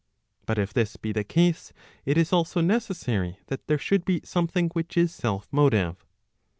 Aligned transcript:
* 0.25 0.45
But 0.47 0.57
if 0.57 0.73
this 0.73 0.95
be 0.97 1.11
the 1.11 1.23
case, 1.23 1.73
it 2.05 2.17
is 2.17 2.33
also 2.33 2.59
necessary 2.59 3.37
that 3.49 3.67
there 3.67 3.77
should 3.77 4.03
be 4.03 4.21
some¬ 4.21 4.49
thing 4.49 4.69
which 4.69 4.97
is 4.97 5.13
self 5.13 5.47
motive. 5.53 6.07